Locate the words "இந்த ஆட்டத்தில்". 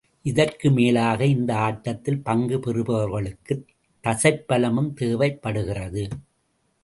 1.25-2.23